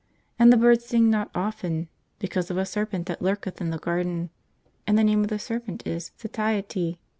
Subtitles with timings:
[0.39, 4.31] And the birds sing not often, because of a serpent that lurketh in the garden.
[4.87, 6.99] And the name of the serpent is Satiety.